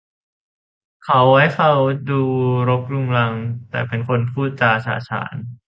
[1.03, 2.21] เขาไว้เคราที่ดู
[2.69, 3.33] รกรุงรัง
[3.69, 5.35] แต่เป็นคนพูดจาฉะฉาน